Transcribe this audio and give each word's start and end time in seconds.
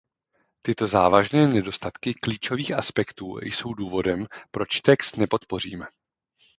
Tyto 0.61 0.87
závažné 0.87 1.47
nedostatky 1.47 2.13
klíčových 2.13 2.71
aspektů 2.71 3.37
jsou 3.41 3.73
důvodem, 3.73 4.27
proč 4.51 4.81
text 4.81 5.17
nepodpoříme. 5.17 5.85